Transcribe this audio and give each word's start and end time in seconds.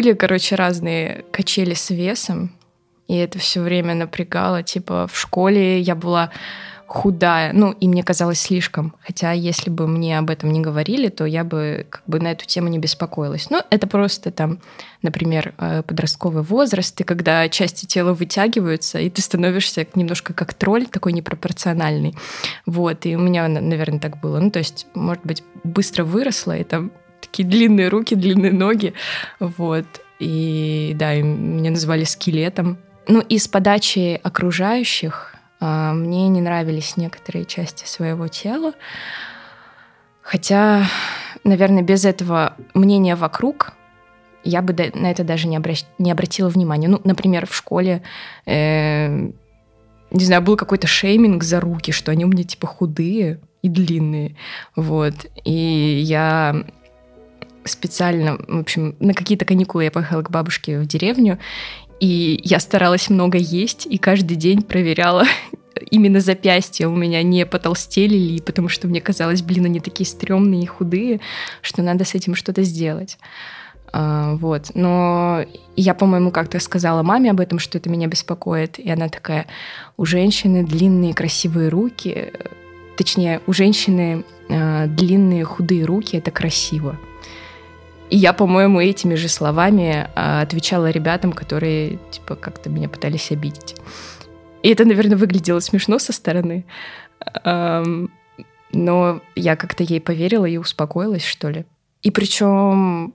были, 0.00 0.14
короче, 0.14 0.54
разные 0.54 1.26
качели 1.30 1.74
с 1.74 1.90
весом, 1.90 2.52
и 3.06 3.16
это 3.16 3.38
все 3.38 3.60
время 3.60 3.94
напрягало. 3.94 4.62
Типа 4.62 5.06
в 5.06 5.18
школе 5.18 5.78
я 5.78 5.94
была 5.94 6.30
худая, 6.86 7.52
ну, 7.52 7.72
и 7.72 7.86
мне 7.86 8.02
казалось 8.02 8.40
слишком. 8.40 8.94
Хотя, 9.06 9.32
если 9.32 9.68
бы 9.68 9.86
мне 9.86 10.18
об 10.18 10.30
этом 10.30 10.52
не 10.52 10.60
говорили, 10.60 11.08
то 11.08 11.26
я 11.26 11.44
бы 11.44 11.86
как 11.90 12.02
бы 12.06 12.18
на 12.18 12.32
эту 12.32 12.46
тему 12.46 12.68
не 12.68 12.78
беспокоилась. 12.78 13.50
Ну, 13.50 13.60
это 13.68 13.86
просто 13.86 14.30
там, 14.30 14.58
например, 15.02 15.52
э, 15.58 15.82
подростковый 15.82 16.42
возраст, 16.42 16.98
и 16.98 17.04
когда 17.04 17.48
части 17.50 17.84
тела 17.84 18.14
вытягиваются, 18.14 18.98
и 18.98 19.10
ты 19.10 19.20
становишься 19.20 19.86
немножко 19.94 20.32
как 20.32 20.54
тролль, 20.54 20.86
такой 20.86 21.12
непропорциональный. 21.12 22.16
Вот, 22.64 23.04
и 23.04 23.14
у 23.16 23.20
меня, 23.20 23.48
наверное, 23.48 24.00
так 24.00 24.18
было. 24.18 24.40
Ну, 24.40 24.50
то 24.50 24.60
есть, 24.60 24.86
может 24.94 25.24
быть, 25.26 25.44
быстро 25.62 26.04
выросла, 26.04 26.56
и 26.56 26.64
там 26.64 26.90
такие 27.30 27.48
длинные 27.48 27.88
руки, 27.88 28.14
длинные 28.14 28.52
ноги, 28.52 28.94
вот. 29.38 29.86
И 30.18 30.92
да, 30.96 31.14
и 31.14 31.22
меня 31.22 31.70
называли 31.70 32.04
скелетом. 32.04 32.78
Ну, 33.08 33.20
и 33.20 33.38
с 33.38 33.48
подачи 33.48 34.20
окружающих 34.22 35.34
а, 35.60 35.92
мне 35.94 36.28
не 36.28 36.40
нравились 36.40 36.96
некоторые 36.96 37.44
части 37.46 37.86
своего 37.86 38.28
тела. 38.28 38.74
Хотя, 40.22 40.84
наверное, 41.42 41.82
без 41.82 42.04
этого 42.04 42.54
мнения 42.74 43.16
вокруг 43.16 43.72
я 44.44 44.62
бы 44.62 44.74
на 44.94 45.10
это 45.10 45.24
даже 45.24 45.48
не, 45.48 45.56
обращ... 45.56 45.84
не 45.98 46.10
обратила 46.10 46.48
внимания. 46.48 46.88
Ну, 46.88 47.00
например, 47.04 47.46
в 47.46 47.54
школе, 47.54 48.02
э, 48.46 49.08
не 49.08 50.24
знаю, 50.24 50.42
был 50.42 50.56
какой-то 50.56 50.86
шейминг 50.86 51.42
за 51.42 51.60
руки, 51.60 51.92
что 51.92 52.12
они 52.12 52.24
у 52.24 52.28
меня 52.28 52.44
типа 52.44 52.66
худые 52.66 53.40
и 53.62 53.68
длинные. 53.68 54.36
Вот. 54.76 55.14
И 55.44 56.00
я 56.04 56.64
специально, 57.64 58.36
в 58.36 58.58
общем, 58.58 58.96
на 59.00 59.14
какие-то 59.14 59.44
каникулы 59.44 59.84
я 59.84 59.90
поехала 59.90 60.22
к 60.22 60.30
бабушке 60.30 60.78
в 60.78 60.86
деревню, 60.86 61.38
и 62.00 62.40
я 62.44 62.60
старалась 62.60 63.10
много 63.10 63.38
есть, 63.38 63.86
и 63.86 63.98
каждый 63.98 64.36
день 64.36 64.62
проверяла 64.62 65.24
именно 65.90 66.20
запястья 66.20 66.88
у 66.88 66.96
меня 66.96 67.22
не 67.22 67.44
потолстели 67.46 68.16
ли, 68.16 68.40
потому 68.40 68.68
что 68.68 68.88
мне 68.88 69.00
казалось, 69.00 69.42
блин, 69.42 69.66
они 69.66 69.80
такие 69.80 70.06
стрёмные 70.06 70.62
и 70.62 70.66
худые, 70.66 71.20
что 71.62 71.82
надо 71.82 72.04
с 72.04 72.14
этим 72.14 72.34
что-то 72.34 72.62
сделать. 72.62 73.18
А, 73.92 74.34
вот. 74.36 74.70
Но 74.74 75.44
я, 75.76 75.94
по-моему, 75.94 76.30
как-то 76.30 76.58
сказала 76.60 77.02
маме 77.02 77.30
об 77.30 77.40
этом, 77.40 77.58
что 77.58 77.78
это 77.78 77.90
меня 77.90 78.06
беспокоит. 78.06 78.78
И 78.78 78.88
она 78.90 79.08
такая, 79.08 79.46
у 79.96 80.04
женщины 80.04 80.64
длинные 80.64 81.14
красивые 81.14 81.68
руки, 81.68 82.32
точнее, 82.96 83.40
у 83.46 83.52
женщины 83.52 84.24
э, 84.48 84.86
длинные 84.86 85.44
худые 85.44 85.84
руки, 85.84 86.16
это 86.16 86.30
красиво. 86.30 86.98
И 88.10 88.16
я, 88.16 88.32
по-моему, 88.32 88.80
этими 88.80 89.14
же 89.14 89.28
словами 89.28 90.08
а, 90.14 90.42
отвечала 90.42 90.90
ребятам, 90.90 91.32
которые 91.32 91.98
типа 92.10 92.34
как-то 92.34 92.68
меня 92.68 92.88
пытались 92.88 93.30
обидеть. 93.30 93.76
И 94.62 94.68
это, 94.68 94.84
наверное, 94.84 95.16
выглядело 95.16 95.60
смешно 95.60 95.98
со 95.98 96.12
стороны. 96.12 96.66
Но 97.44 99.20
я 99.34 99.56
как-то 99.56 99.82
ей 99.82 100.00
поверила 100.00 100.44
и 100.44 100.58
успокоилась, 100.58 101.24
что 101.24 101.48
ли. 101.48 101.64
И 102.02 102.10
причем 102.10 103.14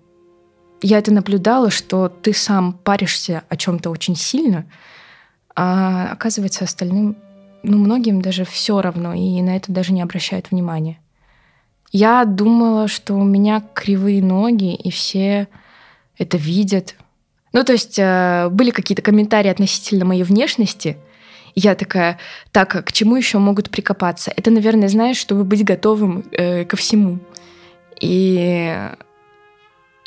я 0.81 0.97
это 0.99 1.13
наблюдала, 1.13 1.71
что 1.71 2.09
ты 2.09 2.33
сам 2.33 2.73
паришься 2.73 3.43
о 3.49 3.57
чем-то 3.57 3.89
очень 3.89 4.15
сильно, 4.15 4.65
а 5.55 6.09
оказывается 6.11 6.65
остальным, 6.65 7.15
ну, 7.63 7.77
многим 7.77 8.21
даже 8.21 8.43
все 8.43 8.81
равно, 8.81 9.13
и 9.13 9.41
на 9.41 9.55
это 9.55 9.71
даже 9.71 9.93
не 9.93 10.01
обращают 10.01 10.51
внимания. 10.51 10.99
Я 11.97 12.25
думала, 12.25 12.89
что 12.89 13.13
у 13.13 13.23
меня 13.23 13.63
кривые 13.73 14.21
ноги, 14.21 14.75
и 14.75 14.91
все 14.91 15.47
это 16.17 16.35
видят. 16.35 16.95
Ну, 17.53 17.63
то 17.63 17.71
есть 17.71 17.97
э, 17.97 18.49
были 18.51 18.71
какие-то 18.71 19.01
комментарии 19.01 19.49
относительно 19.49 20.03
моей 20.03 20.23
внешности. 20.23 20.97
я 21.55 21.73
такая, 21.73 22.19
так, 22.51 22.75
а 22.75 22.81
к 22.81 22.91
чему 22.91 23.15
еще 23.15 23.37
могут 23.37 23.69
прикопаться? 23.69 24.33
Это, 24.35 24.51
наверное, 24.51 24.89
знаешь, 24.89 25.15
чтобы 25.15 25.45
быть 25.45 25.63
готовым 25.63 26.25
э, 26.33 26.65
ко 26.65 26.75
всему. 26.75 27.19
И 28.01 28.77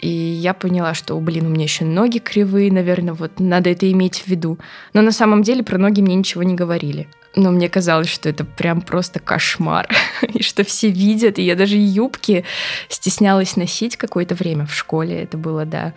и 0.01 0.09
я 0.09 0.55
поняла, 0.55 0.95
что, 0.95 1.19
блин, 1.19 1.47
у 1.47 1.49
меня 1.49 1.65
еще 1.65 1.85
ноги 1.85 2.19
кривые, 2.19 2.73
наверное, 2.73 3.15
вот 3.15 3.41
надо 3.41 3.71
это 3.71 3.91
иметь 3.91 4.21
в 4.21 4.29
виду. 4.29 4.59
Но 4.93 5.03
на 5.03 5.11
самом 5.11 5.43
деле 5.43 5.65
про 5.65 5.77
ноги 5.77 6.01
мне 6.01 6.15
ничего 6.15 6.45
не 6.45 6.55
говорили. 6.55 7.09
Но 7.35 7.51
мне 7.51 7.69
казалось, 7.69 8.09
что 8.09 8.29
это 8.29 8.45
прям 8.45 8.81
просто 8.81 9.19
кошмар, 9.19 9.89
и 10.23 10.43
что 10.43 10.65
все 10.65 10.91
видят, 10.91 11.39
и 11.39 11.43
я 11.43 11.57
даже 11.57 11.77
юбки 11.77 12.45
стеснялась 12.89 13.57
носить 13.57 13.97
какое-то 13.97 14.35
время 14.35 14.67
в 14.67 14.75
школе, 14.75 15.23
это 15.23 15.37
было, 15.37 15.65
да. 15.65 15.95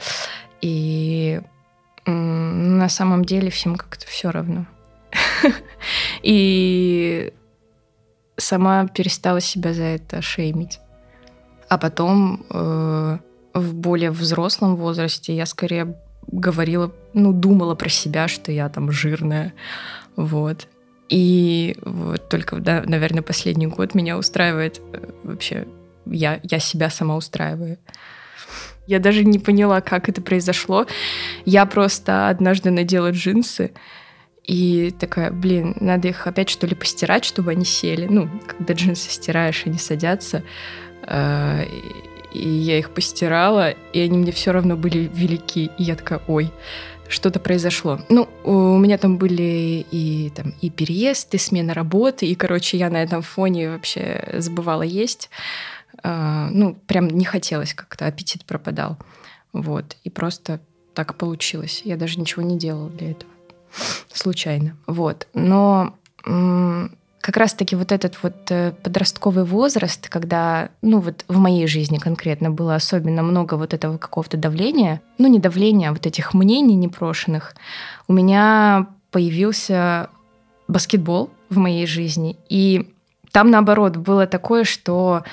И 0.61 1.41
на 2.05 2.89
самом 2.89 3.23
деле 3.23 3.51
всем 3.51 3.75
как-то 3.75 4.07
все 4.07 4.31
равно. 4.31 4.65
И 6.23 7.31
сама 8.37 8.87
перестала 8.87 9.39
себя 9.39 9.73
за 9.73 9.83
это 9.83 10.21
шеймить. 10.21 10.79
А 11.69 11.77
потом 11.77 12.43
э, 12.49 13.17
в 13.53 13.73
более 13.73 14.11
взрослом 14.11 14.75
возрасте 14.75 15.35
я 15.35 15.45
скорее 15.45 15.95
говорила, 16.27 16.91
ну, 17.13 17.33
думала 17.33 17.75
про 17.75 17.89
себя, 17.89 18.27
что 18.27 18.51
я 18.51 18.69
там 18.69 18.91
жирная, 18.91 19.53
вот. 20.15 20.67
И 21.09 21.75
вот 21.81 22.29
только, 22.29 22.57
да, 22.57 22.83
наверное, 22.85 23.21
последний 23.21 23.67
год 23.67 23.95
меня 23.95 24.17
устраивает 24.17 24.81
э, 24.93 25.09
вообще, 25.23 25.67
я, 26.05 26.39
я 26.43 26.59
себя 26.59 26.89
сама 26.89 27.17
устраиваю. 27.17 27.77
Я 28.87 28.99
даже 28.99 29.25
не 29.25 29.37
поняла, 29.37 29.81
как 29.81 30.09
это 30.09 30.21
произошло. 30.21 30.87
Я 31.45 31.65
просто 31.65 32.29
однажды 32.29 32.71
надела 32.71 33.11
джинсы, 33.11 33.71
и 34.43 34.93
такая, 34.99 35.31
блин, 35.31 35.75
надо 35.79 36.07
их 36.07 36.25
опять 36.25 36.49
что 36.49 36.65
ли 36.65 36.75
постирать, 36.75 37.25
чтобы 37.25 37.51
они 37.51 37.65
сели. 37.65 38.07
Ну, 38.07 38.29
когда 38.47 38.73
джинсы 38.73 39.09
стираешь, 39.09 39.63
они 39.65 39.77
садятся. 39.77 40.43
И 42.33 42.47
я 42.47 42.79
их 42.79 42.91
постирала, 42.91 43.71
и 43.71 43.99
они 43.99 44.17
мне 44.17 44.31
все 44.31 44.51
равно 44.51 44.75
были 44.75 45.09
велики. 45.13 45.71
И 45.77 45.83
я 45.83 45.95
такая, 45.95 46.21
ой, 46.27 46.51
что-то 47.07 47.39
произошло. 47.39 47.99
Ну, 48.09 48.29
у 48.43 48.77
меня 48.77 48.97
там 48.97 49.17
были 49.17 49.85
и, 49.91 50.31
там, 50.35 50.53
и 50.61 50.69
переезд, 50.69 51.33
и 51.35 51.37
смена 51.37 51.73
работы, 51.73 52.25
и, 52.25 52.35
короче, 52.35 52.77
я 52.77 52.89
на 52.89 53.03
этом 53.03 53.21
фоне 53.21 53.69
вообще 53.69 54.35
забывала 54.37 54.83
есть. 54.83 55.29
А, 56.03 56.49
ну, 56.51 56.75
прям 56.87 57.09
не 57.09 57.25
хотелось 57.25 57.73
как-то, 57.73 58.05
аппетит 58.07 58.45
пропадал. 58.45 58.97
Вот, 59.53 59.97
и 60.03 60.09
просто 60.09 60.61
так 60.93 61.15
получилось. 61.15 61.81
Я 61.83 61.97
даже 61.97 62.19
ничего 62.19 62.41
не 62.43 62.57
делала 62.57 62.89
для 62.89 63.11
этого. 63.11 63.31
Случайно. 64.13 64.77
Вот. 64.87 65.27
Но 65.33 65.95
как 67.21 67.37
раз-таки 67.37 67.75
вот 67.75 67.91
этот 67.91 68.21
вот 68.23 68.35
э, 68.49 68.73
подростковый 68.83 69.45
возраст, 69.45 70.09
когда, 70.09 70.69
ну 70.81 70.99
вот 70.99 71.23
в 71.27 71.37
моей 71.37 71.67
жизни 71.67 71.97
конкретно 71.97 72.49
было 72.49 72.75
особенно 72.75 73.21
много 73.21 73.55
вот 73.55 73.73
этого 73.73 73.97
какого-то 73.97 74.37
давления, 74.37 75.01
ну 75.17 75.27
не 75.27 75.39
давления, 75.39 75.89
а 75.89 75.93
вот 75.93 76.05
этих 76.05 76.33
мнений 76.33 76.75
непрошенных, 76.75 77.55
у 78.07 78.13
меня 78.13 78.87
появился 79.11 80.09
баскетбол 80.67 81.29
в 81.49 81.57
моей 81.57 81.85
жизни. 81.85 82.37
И 82.49 82.91
там, 83.31 83.51
наоборот, 83.51 83.97
было 83.97 84.25
такое, 84.25 84.63
что 84.63 85.23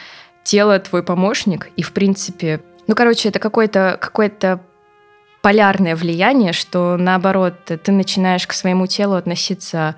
тело 0.44 0.78
твой 0.78 1.02
помощник, 1.02 1.70
и, 1.76 1.82
в 1.82 1.92
принципе, 1.92 2.60
ну, 2.86 2.94
короче, 2.94 3.28
это 3.28 3.38
какое-то 3.38 3.98
какое 4.00 4.30
полярное 5.42 5.94
влияние, 5.94 6.52
что, 6.52 6.96
наоборот, 6.98 7.54
ты 7.64 7.92
начинаешь 7.92 8.46
к 8.46 8.52
своему 8.52 8.86
телу 8.86 9.14
относиться 9.14 9.94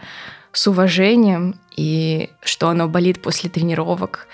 с 0.53 0.67
уважением, 0.67 1.57
и 1.77 2.31
что 2.43 2.69
оно 2.69 2.89
болит 2.89 3.23
после 3.23 3.51
тренировок. 3.51 4.27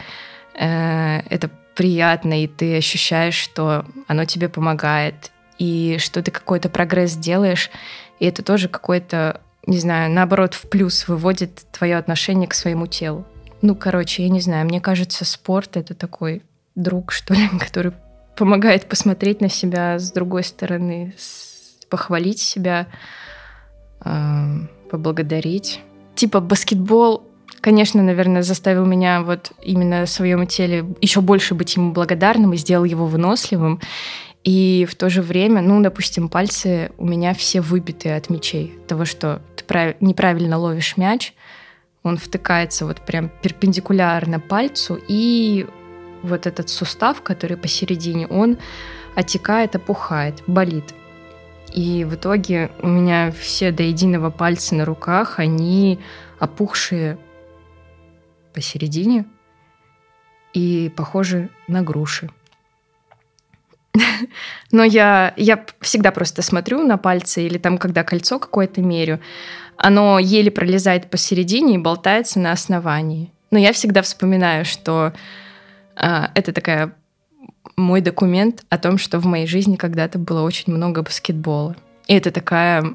Э, 0.59 1.21
это 1.29 1.51
приятно, 1.75 2.43
и 2.43 2.47
ты 2.47 2.77
ощущаешь, 2.77 3.35
что 3.35 3.85
оно 4.07 4.25
тебе 4.25 4.49
помогает, 4.49 5.31
и 5.59 5.97
что 6.01 6.23
ты 6.23 6.31
какой-то 6.31 6.69
прогресс 6.69 7.15
делаешь, 7.17 7.71
и 8.19 8.27
это 8.27 8.43
тоже 8.43 8.69
какой-то, 8.69 9.41
не 9.67 9.79
знаю, 9.79 10.11
наоборот, 10.11 10.55
в 10.55 10.69
плюс 10.69 11.07
выводит 11.07 11.67
твое 11.73 11.97
отношение 11.97 12.49
к 12.49 12.55
своему 12.55 12.87
телу. 12.87 13.27
Ну, 13.63 13.75
короче, 13.75 14.23
я 14.23 14.29
не 14.29 14.41
знаю, 14.41 14.65
мне 14.65 14.81
кажется, 14.81 15.25
спорт— 15.25 15.77
это 15.79 15.95
такой 15.95 16.43
друг, 16.75 17.13
что 17.13 17.35
ли, 17.35 17.49
который 17.61 17.93
помогает 18.37 18.87
посмотреть 18.87 19.41
на 19.41 19.49
себя 19.49 19.99
с 19.99 20.13
другой 20.13 20.45
стороны, 20.45 21.15
похвалить 21.89 22.39
себя, 22.39 22.87
э, 24.05 24.59
поблагодарить 24.91 25.81
типа 26.17 26.41
баскетбол, 26.41 27.23
конечно, 27.61 28.03
наверное, 28.03 28.43
заставил 28.43 28.85
меня 28.85 29.23
вот 29.23 29.53
именно 29.63 30.07
в 30.07 30.11
своем 30.11 30.47
теле 30.47 30.85
еще 31.01 31.21
больше 31.21 31.55
быть 31.55 31.77
ему 31.77 31.93
благодарным 31.93 32.53
и 32.53 32.57
сделал 32.57 32.85
его 32.85 33.07
выносливым. 33.07 33.81
И 34.43 34.87
в 34.89 34.95
то 34.95 35.11
же 35.11 35.23
время, 35.23 35.61
ну, 35.61 35.83
допустим, 35.83 36.29
пальцы 36.29 36.93
у 36.99 37.07
меня 37.07 37.35
все 37.35 37.61
выбитые 37.61 38.17
от 38.17 38.31
мячей. 38.31 38.75
Того, 38.87 39.05
что 39.05 39.43
ты 39.57 39.65
прав... 39.65 39.97
неправильно 40.01 40.57
ловишь 40.57 40.97
мяч, 40.97 41.35
он 42.05 42.17
втыкается 42.17 42.87
вот 42.87 43.01
прям 43.01 43.29
перпендикулярно 43.43 44.39
пальцу, 44.39 45.01
и 45.09 45.67
вот 46.23 46.47
этот 46.47 46.69
сустав, 46.69 47.23
который 47.23 47.57
посередине, 47.57 48.29
он 48.29 48.59
отекает, 49.17 49.75
опухает, 49.75 50.45
болит. 50.47 50.95
И 51.73 52.05
в 52.05 52.15
итоге 52.15 52.71
у 52.81 52.89
меня 52.89 53.33
все 53.33 53.71
до 53.71 53.83
единого 53.83 54.31
пальца 54.31 54.75
на 54.75 54.85
руках, 54.85 55.39
они 55.39 55.99
опухшие 56.39 57.19
посередине 58.55 59.27
и 60.53 60.91
похожи 60.97 61.51
на 61.69 61.83
груши. 61.83 62.31
Но 64.73 64.85
я, 64.85 65.35
я 65.37 65.65
всегда 65.81 66.11
просто 66.11 66.43
смотрю 66.43 66.83
на 66.87 66.97
пальцы 66.97 67.47
или 67.47 67.59
там, 67.59 67.79
когда 67.79 68.05
кольцо 68.05 68.39
какое-то 68.39 68.81
мерю, 68.81 69.21
оно 69.77 70.19
еле 70.19 70.51
пролезает 70.51 71.11
посередине 71.11 71.75
и 71.75 71.79
болтается 71.79 72.41
на 72.41 72.53
основании. 72.53 73.31
Но 73.51 73.59
я 73.59 73.73
всегда 73.73 74.03
вспоминаю, 74.03 74.65
что 74.65 75.13
а, 75.95 76.31
это 76.35 76.53
такая 76.53 76.97
мой 77.77 78.01
документ 78.01 78.65
о 78.69 78.79
том, 78.79 78.99
что 78.99 79.19
в 79.19 79.27
моей 79.27 79.47
жизни 79.47 79.77
когда-то 79.77 80.19
было 80.19 80.43
очень 80.43 80.73
много 80.73 81.03
баскетбола. 81.03 81.77
И 82.07 82.15
это 82.15 82.31
такая, 82.31 82.95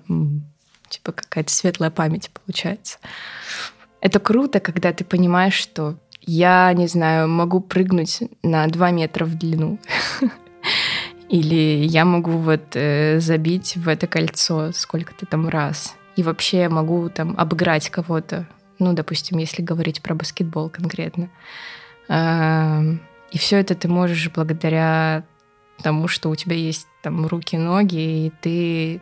типа, 0.89 1.11
какая-то 1.11 1.51
светлая 1.51 1.91
память 1.91 2.29
получается. 2.29 2.99
Это 3.99 4.19
круто, 4.19 4.59
когда 4.59 4.93
ты 4.93 5.03
понимаешь, 5.03 5.53
что 5.53 5.95
я, 6.21 6.71
не 6.73 6.87
знаю, 6.87 7.27
могу 7.27 7.59
прыгнуть 7.59 8.23
на 8.43 8.67
2 8.67 8.91
метра 8.91 9.25
в 9.25 9.37
длину. 9.37 9.79
Или 11.29 11.85
я 11.85 12.03
могу 12.03 12.31
вот 12.31 12.75
э, 12.75 13.19
забить 13.19 13.77
в 13.77 13.87
это 13.87 14.05
кольцо 14.05 14.71
сколько-то 14.73 15.25
там 15.25 15.47
раз. 15.47 15.95
И 16.15 16.23
вообще 16.23 16.67
могу 16.67 17.09
там 17.09 17.35
обыграть 17.37 17.89
кого-то. 17.89 18.47
Ну, 18.79 18.93
допустим, 18.93 19.37
если 19.37 19.61
говорить 19.61 20.01
про 20.01 20.13
баскетбол 20.13 20.69
конкретно. 20.69 21.29
И 23.31 23.37
все 23.37 23.57
это 23.57 23.75
ты 23.75 23.87
можешь 23.87 24.29
благодаря 24.29 25.23
тому, 25.81 26.07
что 26.07 26.29
у 26.29 26.35
тебя 26.35 26.55
есть 26.55 26.87
там 27.01 27.25
руки, 27.25 27.57
ноги, 27.57 28.27
и 28.27 28.31
ты 28.41 29.01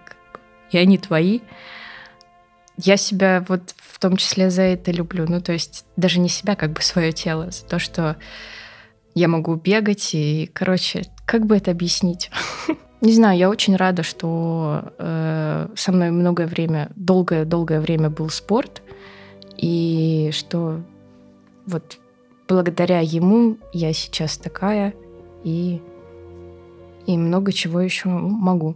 и 0.71 0.77
они 0.77 0.97
твои. 0.97 1.39
Я 2.77 2.95
себя 2.95 3.43
вот 3.47 3.75
в 3.77 3.99
том 3.99 4.15
числе 4.15 4.49
за 4.49 4.61
это 4.61 4.91
люблю. 4.91 5.25
Ну, 5.27 5.41
то 5.41 5.51
есть 5.51 5.85
даже 5.97 6.19
не 6.19 6.29
себя, 6.29 6.55
как 6.55 6.71
бы 6.71 6.81
свое 6.81 7.11
тело, 7.11 7.51
за 7.51 7.65
то, 7.65 7.79
что 7.79 8.17
я 9.15 9.27
могу 9.27 9.55
бегать 9.55 10.11
и, 10.13 10.49
короче, 10.53 11.03
как 11.25 11.45
бы 11.45 11.57
это 11.57 11.71
объяснить? 11.71 12.31
Не 13.01 13.13
знаю, 13.13 13.37
я 13.37 13.49
очень 13.49 13.75
рада, 13.75 14.03
что 14.03 14.93
э, 14.97 15.69
со 15.75 15.91
мной 15.91 16.11
многое 16.11 16.47
время, 16.47 16.91
долгое-долгое 16.95 17.79
время 17.79 18.09
был 18.09 18.29
спорт, 18.29 18.81
и 19.57 20.31
что 20.33 20.81
вот 21.65 21.97
благодаря 22.49 22.99
ему 22.99 23.57
я 23.71 23.93
сейчас 23.93 24.37
такая 24.37 24.95
и, 25.43 25.81
и 27.05 27.17
много 27.17 27.53
чего 27.53 27.79
еще 27.79 28.09
могу. 28.09 28.75